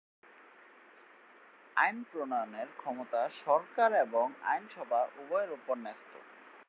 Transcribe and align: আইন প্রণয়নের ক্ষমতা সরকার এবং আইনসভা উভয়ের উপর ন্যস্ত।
আইন 1.75 1.97
প্রণয়নের 2.03 2.67
ক্ষমতা 2.77 3.21
সরকার 3.45 3.89
এবং 4.01 4.25
আইনসভা 4.43 5.01
উভয়ের 5.17 5.51
উপর 5.51 5.75
ন্যস্ত। 5.77 6.11